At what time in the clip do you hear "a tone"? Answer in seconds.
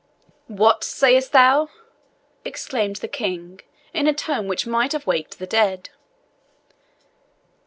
4.07-4.47